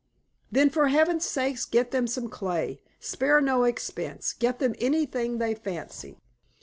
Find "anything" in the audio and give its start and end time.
4.79-5.37